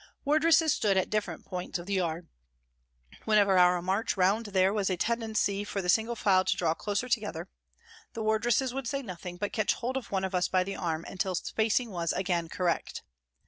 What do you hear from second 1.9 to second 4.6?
yard. Whenever in our march round